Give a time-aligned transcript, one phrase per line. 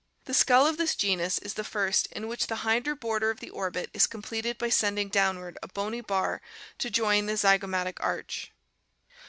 [0.25, 3.51] The skull of this genus is the first in which the hinder border of the
[3.51, 6.41] orbit is completed by sending down ward a bony bar
[6.79, 8.51] to join the zygomatic arch.